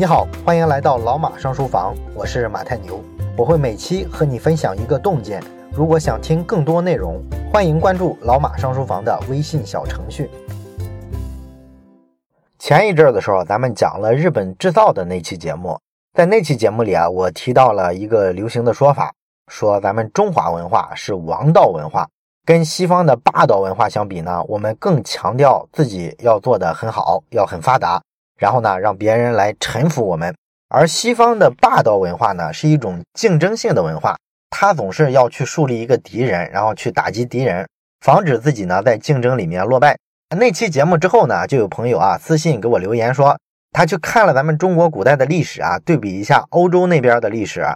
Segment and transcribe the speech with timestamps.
[0.00, 3.04] 你好，欢迎来到老马上书房，我是马太牛，
[3.36, 5.42] 我会每期和你分享一个洞见。
[5.70, 7.22] 如果想听更多内容，
[7.52, 10.30] 欢迎关注老马上书房的微信小程序。
[12.58, 15.78] 前一阵儿的时候，咱们讲了日本制造的那期节目，
[16.14, 19.12] 在那期节目里啊，我提到了一个流行的说法，
[19.48, 22.08] 说咱们中华文化是王道文化，
[22.46, 28.00] 跟西方的霸道文化相比呢，我们更强调自己要做得很好，要很发达。
[28.40, 30.34] 然后呢，让别人来臣服我们。
[30.70, 34.16] 而西方的霸道文化呢，是一种竞争性的文化，
[34.48, 37.68] 它总是要去树立一个敌人，然后去打击敌人，
[38.00, 39.98] 防止自己呢在竞争里面落败。
[40.38, 43.36] 那期节目之后呢，就有朋友啊私信给我留言说，
[43.72, 47.66] 他去看了咱们中国古代的历史啊，对比一下欧洲那边的历史，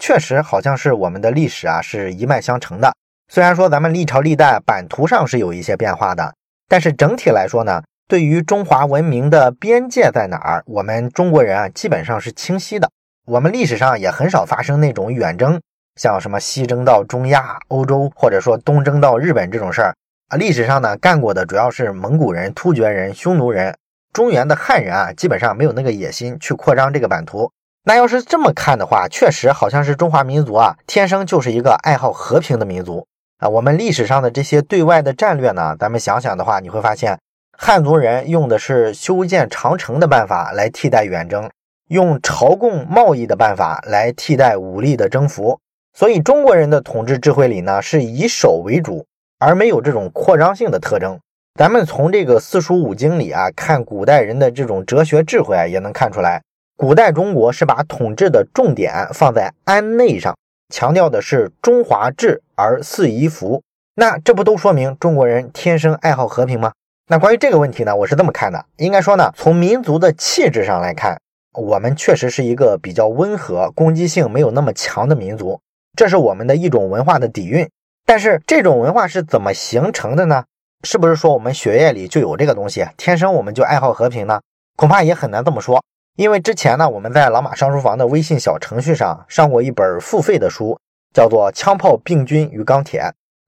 [0.00, 2.94] 确实好像是我们的历史啊是一脉相承的。
[3.30, 6.32] 虽然说咱们历朝历代版图上是有一些变化的，
[6.66, 7.82] 但是整体来说呢。
[8.06, 12.90] 对于中华文明的边界在哪儿，我们中国人啊基本上是清晰的。
[13.26, 15.58] 我们历史上也很少发生那种远征，
[15.96, 19.94] 像什么西征到中亚、欧洲，或者说东征到日本这种事儿
[20.28, 20.36] 啊。
[20.36, 23.74] 历史上呢干过的主要是蒙古人、突厥人、匈奴人。
[24.12, 27.50] 中原的汉人啊，基本上没有那个野心去扩张这个版图。
[27.84, 33.06] 那要是这么看的话，确实好像是中华民族啊，天生就是一个爱好和平的民族
[33.38, 33.48] 啊。
[33.48, 37.18] 我们历史上的这些对外的战略呢，咱们想想的话，你会发现。
[37.56, 41.48] 汉族人用的是修建长城的办法来替代远征，
[41.88, 45.58] 用朝贡贸易的办法来替代武力的征服。
[45.96, 49.06] 所以中国人的统治智慧里呢，是以守为主，
[49.38, 51.18] 而没有这种扩张性的特征。
[51.54, 56.42] 咱们从这个四书五经里啊，看古代人的这种哲学智慧啊，也能看出来，
[56.76, 60.36] 古代中国是把统治的重点放在安内上，
[60.74, 63.62] 强调的是中华治而四夷服。
[63.94, 66.72] 那这不都说明中国人天生爱好和平吗？
[67.06, 71.20] 那关于这个问题呢，我是这么看的，应该说呢，从民族的气质上来看，
[71.52, 75.60] 我们确实是一个比较温和、攻击性没有那么强的民族，
[75.98, 77.68] 这是我们的一种文化的底蕴。
[78.06, 80.44] 但是这种文化是怎么形成的呢？
[80.82, 84.40] 是不是说我们血液里就有这个东西，天生我们就爱好和平呢？
[84.74, 85.84] 恐怕也很难这么说，
[86.16, 90.78] 因为之前呢，我们在老马上书房的微信小程序上上过一本付费的书，
[91.12, 93.00] 叫做《枪炮、病菌与钢铁》。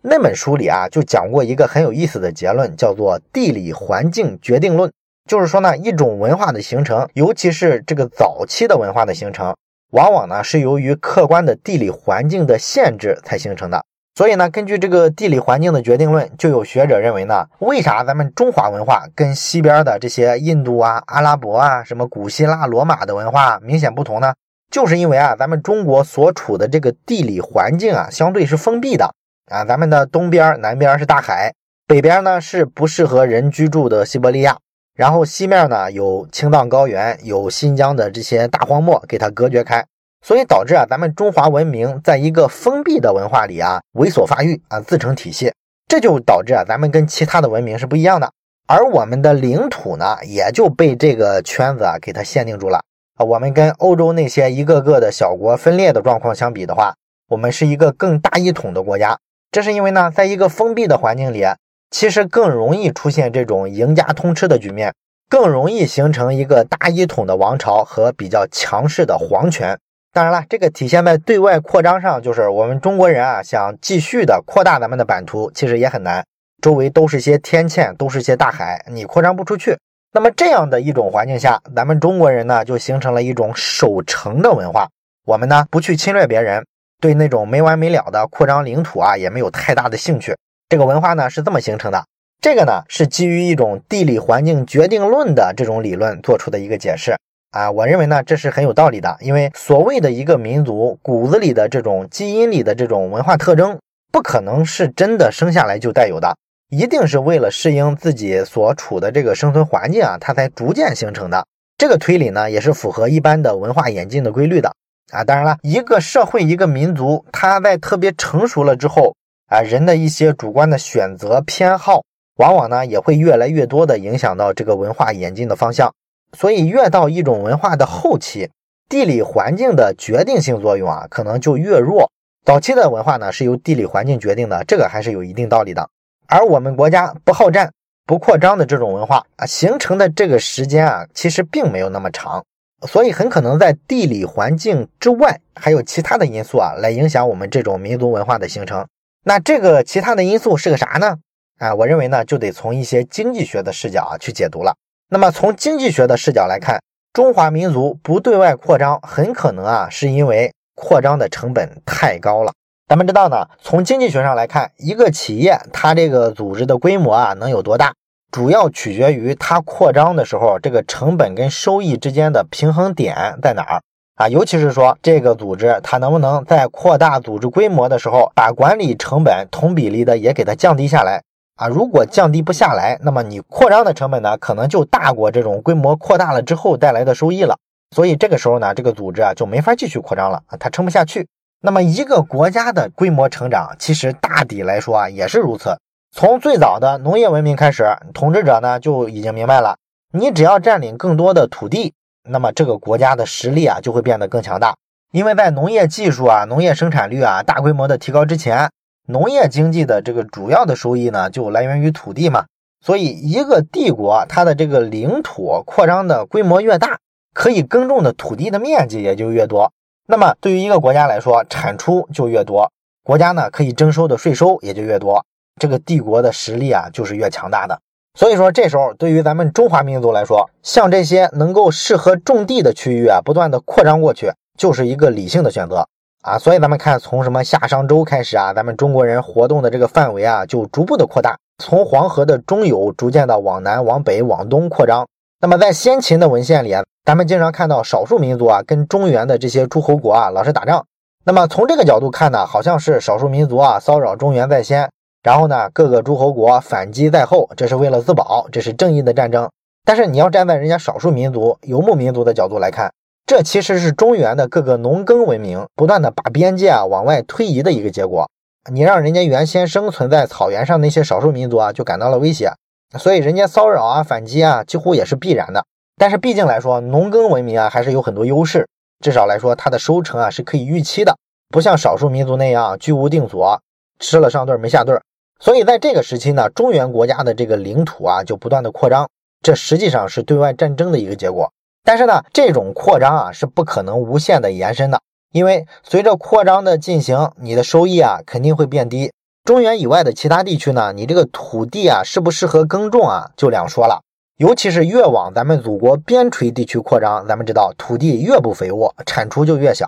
[0.08, 4.88] 那本书里啊，就讲过一个很有意思的结论，叫做“地理环境决定论”。
[5.28, 9.56] 就是说呢，一种文化的形成，尤其是这个早期的文化的形成，
[9.90, 13.84] 往往呢是由于客观的地理环境的限制才形成的。
[14.14, 24.32] 所以呢，根据这个地理环境的决定论，就有学者认为呢，为啥咱们中华文化跟西边的这些印度啊、阿拉伯啊、什么古希腊、罗马的文化明显不同呢？
[24.70, 29.12] 就是因为啊，咱们中国所处的这个地理环境啊，相对是封闭的。
[29.46, 31.52] 啊，咱们的东边、南边是大海，
[31.86, 34.58] 北边呢是不适合人居住的西伯利亚，
[34.96, 39.86] 然后西面呢有青藏高原，有新疆的这些大荒漠给它隔绝开，
[40.20, 45.52] 所以导致啊，咱们中华文明在一个封闭的文化里啊猥琐发育啊，自成体系，
[45.86, 48.32] 这就导致啊，咱们跟其他的文明是不一样的，
[48.66, 52.80] 而我们的领土呢也就被这个圈子啊给它限定住了
[53.14, 56.96] 啊，我们跟欧洲那些一个个的小国分裂的状况相比的话，
[57.28, 59.16] 我们是一个更大一统的国家。
[59.56, 61.42] 这是因为呢，在一个封闭的环境里，
[61.90, 64.92] 其实更容易出现这种赢家通吃的局面，
[65.30, 69.78] 更容易形成一个大一统的王朝和比较强势的皇权。
[70.12, 76.22] 当然了，这个体现在对外扩张上，就是我们中国人啊，想继续的扩大咱们的版图，其实也很难。
[76.60, 79.78] 周围都是些天堑，都是些大海，你扩张不出去。
[80.12, 84.88] 那么这样的一种环境下，咱们中国人呢，就形成了一种守城的文化。
[85.24, 86.66] 我们呢，不去侵略别人。
[87.00, 90.34] 对那种没完没了的扩张领土啊，也没有太大的兴趣。
[90.68, 92.04] 这个文化呢是这么形成的。
[92.40, 97.16] 这个呢是基于一种地理环境决定论的这种理论做出的一个解释
[97.50, 97.70] 啊。
[97.70, 103.78] 我认为呢这是很有道理的，因为所谓的一个民族骨子里的这种基因里的这种文化特征，
[104.12, 106.36] 不可能是真的生下来就带有的，
[106.70, 111.46] 一定是为了适应自己所处的这个生存环境啊，它才逐渐形成的。
[111.78, 114.72] 这个推理呢也是符合一般的文化演进的规律的。
[115.12, 119.14] 啊，当然了，一个社会、一个民族，它在特别成熟了之后，
[119.48, 122.02] 啊，人的一些主观的选择偏好，
[122.36, 125.94] 往往呢也会越来越多的影响到这个文化演进的方向。
[126.32, 128.50] 所以，越到一种文化的后期，
[128.88, 132.10] 地理环境的决定性作用啊，可能就越弱。
[132.44, 135.88] 早期的文化呢是由地理环境决定的，这个还是有一定道理的。
[136.26, 137.72] 而我们国家不好战、
[138.04, 142.44] 不扩张的这种文化啊，形成的这个时间啊，其实并没有那么长。
[142.86, 148.86] 所以很可能在地理环境之外，还有其他的因素啊，来影响我们这种民族文化的形成。
[149.24, 151.16] 那这个其他的因素是个啥呢？
[151.58, 154.76] 啊，我认为呢，就得从一些经济学的视角啊去解读了。
[155.08, 156.80] 那么从经济学的视角来看，
[157.12, 162.52] 中华民族不对外扩张，很可能啊是因为扩张的成本太高了。
[162.88, 167.94] 咱们知道呢，从经济学上来看，一个企业它这个组织的规模啊能有多大，
[168.36, 173.80] 主要取决于它扩张的时候这个成本跟收益之间的平衡点在哪儿
[174.16, 174.28] 啊。
[174.28, 181.22] 尤其是说这个组织它能不能在扩大组织规模的时候，把管理成本同比例的也给它降低下来。
[181.54, 187.56] 啊，如果降低不下来，那么你扩张的成本呢，可能就大过这种规模扩大了之后带来的收益了。
[187.96, 191.26] 所以这个时候呢，这个组织啊就没法继续扩张了啊，它撑不下去。
[191.62, 195.74] 那么一个国家的规模成长，其实大抵来说啊也是如此。
[196.18, 197.84] 从最早的农业文明开始，
[198.14, 199.76] 统治者呢就已经明白了，
[200.14, 201.92] 你只要占领更多的土地，
[202.26, 204.76] 那么这个国家的实力啊就会变得更强大。
[205.12, 208.70] 因为在农业技术啊、农业生产率啊大规模的提高之前。
[209.08, 212.46] 农业经济的这个主要的收益呢，就来源于土地嘛。
[212.80, 216.98] 所以，一个帝国它的这个领土扩张的规模越大，
[217.34, 219.70] 可以耕种的土地的面积也就越多。
[220.06, 222.72] 那么，对于一个国家来说，产出就越多，
[223.04, 225.24] 国家呢可以征收的税收也就越多，
[225.60, 227.78] 这个帝国的实力啊就是越强大的。
[228.18, 235.86] 所以说，这时候对于咱们中华民族来说，像这些能够适合种地的区域啊，不断的扩张过去，就是一个理性的选择。
[236.22, 245.06] 啊，所以咱们看，从什么夏商周开始啊，咱们中国人活动的这个范围啊，就逐步的扩大，从黄河的中游逐渐的往南、往北、往东扩张。
[245.40, 250.86] 那么在先秦的文献里啊，咱们经常看到少数民族啊跟中原的这些诸侯国啊老是打仗。
[251.24, 254.90] 那么从这个角度看呢，好像是少数民族啊骚扰中原在先，
[255.26, 259.50] 然后呢各个诸侯国反击在后，这是为了自保，这是正义的战争。
[259.84, 262.92] 但是你要站在人家少数民族、游牧民族的角度来看。
[263.26, 268.30] 这其实是中原的各个农耕文明不断的把边界啊往外推移的一个结果。
[268.70, 272.52] 你让人家原先生存在草原上那些少数民族啊就感到了威胁，
[272.96, 275.64] 所以人家骚扰啊反击啊几乎也是必然的。
[275.96, 278.68] 但是毕竟来说，农耕文明啊还是有很多优势，
[279.00, 281.16] 至少来说它的收成啊是可以预期的，
[281.48, 283.60] 不像少数民族那样居无定所，
[283.98, 285.00] 吃了上顿没下顿。
[285.38, 289.08] 所以在这个时期呢，中原国家的这个领土啊就不断的扩张，
[289.42, 291.52] 这实际上是对外战争的一个结果。
[291.84, 295.00] 但是呢，这种扩张啊是不可能无限的延伸的，
[295.32, 299.12] 因为随着扩张的进行，你的收益啊肯定会变低。
[299.44, 304.02] 中原以外的其他地区呢，你这个土地啊适不适合耕种啊就两说了。
[304.38, 309.86] 尤其是越往咱们祖国边陲地区扩张，咱们知道土地越不肥沃，产出就越小。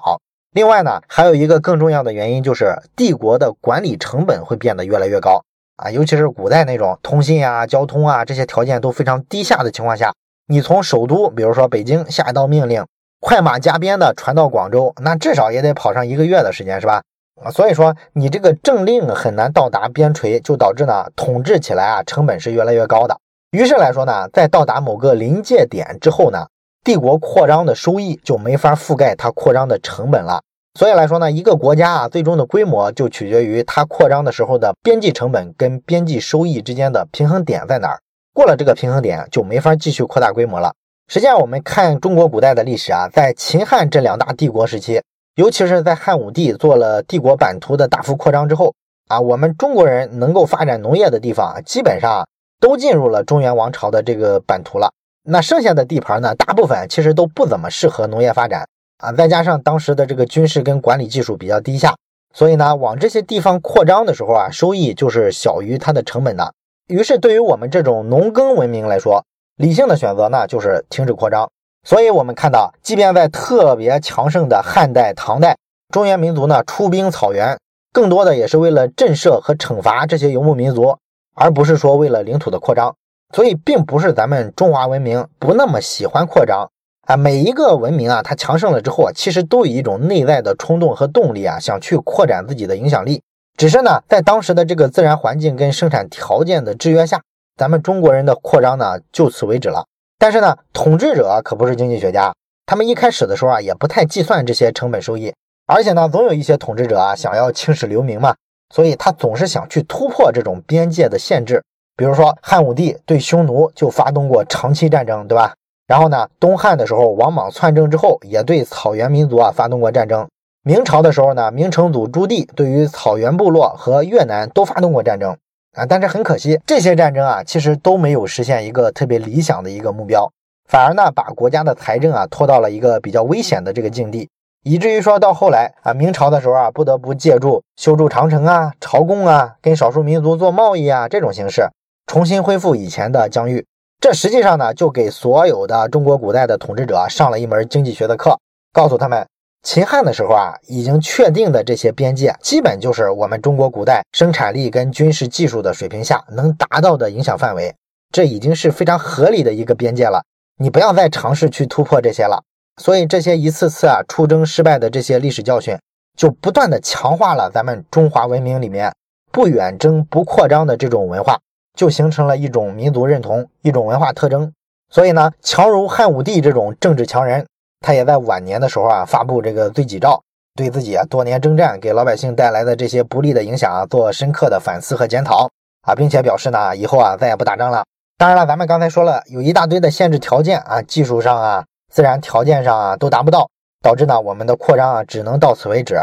[0.52, 5.42] 另外呢，还有一个更重要的原因就是帝国的管理成本会变得越来越高
[5.76, 10.12] 啊，尤其是古代那种通信啊、交通啊这些条件都非常低下的情况下。
[10.50, 12.84] 你从首都，比如说北京下一道命令，
[13.20, 17.02] 快马加鞭的传到广州，那至少也得跑上一个月的时间，是吧？
[17.44, 23.16] 啊，所以说你这个政令很难到达边陲，就导致呢统治起来啊成本是越来越高的。
[23.50, 26.46] 于是来说呢，在到达某个临界点之后呢，
[26.84, 30.40] 帝国扩张的收益就没法覆盖它扩张的成本了。
[30.78, 37.98] 所以来说呢，一个国家啊最终的规模就取决于它扩张的时候的边际成本跟边际收益之间的平衡点在哪儿。
[38.32, 40.72] 过了这个平衡点，就没法继续扩大规模了。
[41.08, 45.02] 实际上，我们看中国古代的历史啊，在秦汉这两大帝国时期，
[45.34, 48.72] 尤其是在汉武帝做了帝国版图的大幅扩张之后
[49.08, 52.28] 啊，我们中国人能够发展农业的地方，基本上
[52.60, 54.92] 都进入了中原王朝的这个版图了。
[55.30, 58.66] 那剩下的地盘呢，大部分其实都不怎么适合农业发展
[58.96, 59.12] 啊。
[59.12, 61.94] 再加上当时的这个军事跟管理技术比较低下，
[62.32, 66.54] 所以呢，往这些地方扩张的时候啊，收益就是小于它的成本的。
[66.86, 69.22] 于是，对于我们这种农耕文明来说，
[69.56, 71.50] 理性的选择呢，就是停止扩张。
[71.86, 75.58] 所以，我们看到，即便在特别强盛的汉代、唐代，
[75.92, 77.58] 中原民族呢出兵草原，
[77.92, 80.96] 更多的也是为了震慑和惩罚这些游牧民族，
[81.34, 82.94] 而不是说为了领土的扩张。
[83.34, 86.70] 所以，并不是咱们中华文明不那么喜欢扩张
[87.06, 87.16] 啊。
[87.16, 93.22] 每一个文明啊，它强盛了之后啊，其实都有一种内在的冲动和动力啊，想去扩展自己的影响力。
[93.58, 97.20] 只是呢，在当时的这个自然环境跟生产条件的制约下，
[97.56, 99.84] 咱们中国人的扩张呢就此为止了。
[100.18, 102.32] 但是呢，统治者可不是经济学家，
[102.64, 105.34] 他们一开始的时候啊也不太计算这些成本收益，
[105.66, 108.34] 而且呢，总有一些统治者啊想要青史留名嘛，
[108.74, 111.62] 所以他总是想去突破这种边界的限制。
[111.98, 115.52] 比如说汉武帝对匈奴就发动过长期战争，对吧？
[115.88, 120.28] 然后呢，东汉的时候王莽篡政之后，也对草原民族啊发动过战争。
[120.62, 125.36] 明朝的时候呢，明成祖朱棣对于草原部落和越南都发动过战争
[125.76, 130.30] 啊，但是很可惜，这些战争啊，其实都没有实现一个特别理想的一个目标，
[130.68, 134.28] 反而呢，把国家的财政啊拖到了一个比较危险的这个境地，
[134.62, 141.66] 以至于说到后来啊，明朝的时候啊，不得不借助修筑长城啊、朝贡啊、跟少数民族做贸易啊这种形式，
[142.08, 143.66] 重新恢复以前的疆域。
[144.00, 148.38] 这实际上呢，就给所有的中国古代的统治者上了一门经济学的课，
[148.72, 149.28] 告诉他们，
[149.62, 157.74] 秦汉的时候啊，已经确定的这些边界，基本就是我们中国古代生产力跟军事技术的水平下能达到的影响范围，
[158.10, 160.22] 这已经是非常合理的一个边界了。
[160.58, 162.42] 你不要再尝试去突破这些了。
[162.80, 165.76] 所以这些一次次啊出征失败的这些历史教训，
[166.16, 168.94] 就不断的强化了咱们中华文明里面
[169.30, 171.40] 不远征不扩张的这种文化，
[171.78, 174.52] 就形成了一种民族认同，一种文化特征。
[174.90, 177.46] 所以呢，强如汉武帝这种政治强人，
[177.80, 180.20] 他也在晚年的时候啊发布这个罪己诏，
[180.56, 185.48] 对自己啊多年征战给老百姓带来的这些不利的影响啊做深刻的反思和检讨
[185.86, 187.84] 啊，并且表示呢以后啊再也不打仗了。
[188.16, 191.64] 当然了，咱们刚才说了有一大堆的限制条件啊，技术上啊。
[191.90, 193.48] 自然条件上啊都达不到，
[193.82, 195.96] 导致呢我们的扩张啊只能到此为止。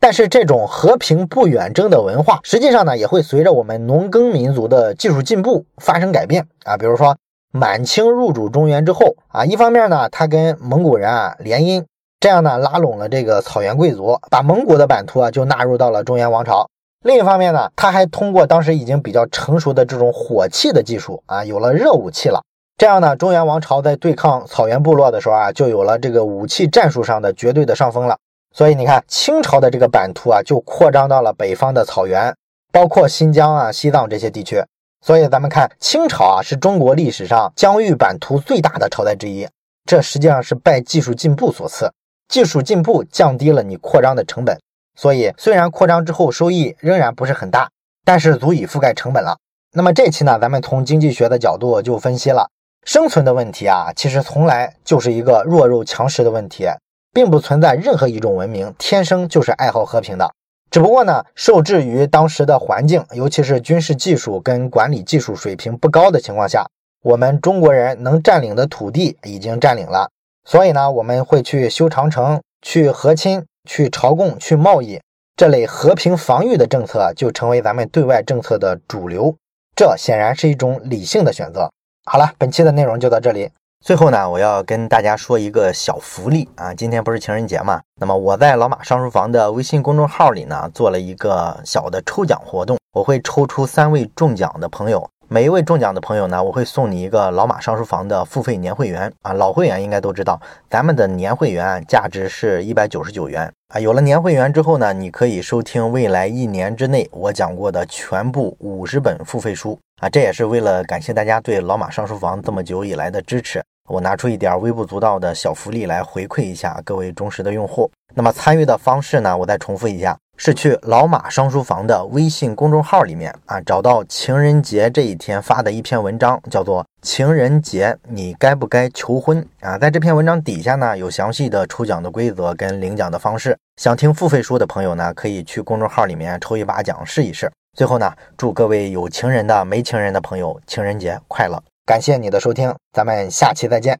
[0.00, 6.78] 但是这种和平不远征的文化，实际上呢也会随着我们农耕民族的技术进步发生改变啊。
[6.78, 7.18] 比如说
[7.52, 11.84] 满清入主中原之后啊，一方面呢他跟蒙古人啊联姻，
[12.18, 16.70] 这样呢拉拢了这个草原贵族，把蒙古的版图啊就纳入到了中原王朝。
[17.04, 22.42] 另一方面呢，他还通过当时已经比较成熟的这种火器的技术啊，有了热武器了。
[22.78, 28.16] 这样呢，中原王朝在对抗草原部落的时候啊，就有了这个武器战术上的绝对的上风了。
[28.54, 32.34] 所以你看，清朝的这个版图啊，就扩张到了北方的草原，
[32.72, 34.62] 包括新疆啊、西藏这些地区。
[35.04, 39.48] 所以咱们看，清朝啊，是中国历史上疆域版图最大的朝代之一。
[39.86, 41.90] 这实际上是拜技术进步所赐，
[42.28, 44.58] 技术进步降低了你扩张的成本。
[44.98, 47.70] 所以虽然扩张之后收益仍然不是很大，
[48.04, 49.38] 但是足以覆盖成本了。
[49.72, 52.50] 那么这期呢，咱们从经济学的角度就分析了。
[52.84, 56.66] 生存的问题啊，其实从来就是一个弱肉强食的问题，
[57.12, 60.32] 并不存在任何一种文明天生就是爱好和平的。
[60.70, 66.66] 只不过呢，受制于当时的环境，尤其是军事技术跟管理技术水平不高的情况下，
[67.02, 70.10] 我们中国人能占领的土地已经占领了，
[70.44, 75.00] 所以呢，我们会去修长城、去和亲、去朝贡、去贸易，
[75.34, 79.34] 这类和平防御的政策就成为咱们对外政策的主流。
[79.74, 81.70] 这显然是一种理性的选择。
[82.04, 83.50] 好了，本期的内容就到这里。
[83.82, 87.80] 最后呢，我要跟大家说一个小福利啊，今天不是情人节嘛？
[87.98, 95.08] 那么我在老马上书房的微信公众号里呢，做了一个小的抽奖活动，我会抽出三位中奖的朋友。
[95.28, 99.32] 每一位中奖的朋友呢，我会送你一个老马上书房的付费年会员啊。
[99.32, 103.80] 老会员应该都知道，咱们的年会员价值是一百九十九元啊。
[103.80, 110.08] 有了年会员之后呢，你可以收听未来一年之内我讲过的全部五十本付费书啊。
[110.10, 113.62] 这也是为了感谢大家对老马上书房这么久以来的支持。
[113.90, 117.90] 我拿出一点微不足道的小福利来回馈一下各位忠实的用户。
[118.14, 119.36] 那么参与的方式呢？
[119.36, 129.76] 我再重复一下，是去老马商书房的微信公众号里面啊，找到情人节这一天发的一篇文章，叫做《情人节你该不该求婚》啊。
[129.76, 133.56] 在这篇文章底下呢，有详细的抽奖的规则跟领奖的方式。
[133.76, 137.50] 想听付费书的朋友呢，可以去公众号里面抽一把奖试一试。
[137.76, 141.60] 最后呢，祝各位有情人的、没情人的朋友情人节快乐！
[141.90, 143.98] 感谢你的收听，咱们下期再见。